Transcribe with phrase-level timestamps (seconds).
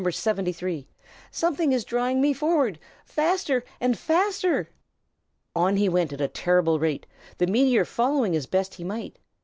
[0.09, 0.87] 73.
[1.29, 4.67] "Something is drawing me forward, faster and faster!"
[5.55, 7.05] On he went at a terrible rate,
[7.37, 9.19] the meteor following as best he might.